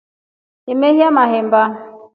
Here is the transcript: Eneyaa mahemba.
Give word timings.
Eneyaa 0.71 1.11
mahemba. 1.19 1.61